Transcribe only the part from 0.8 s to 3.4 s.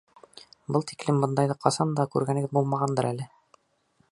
тиклем бындайҙы бер ҡасан да күргәнегеҙ булмағандыр әле!